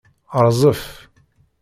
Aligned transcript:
Rzef. 0.49 0.81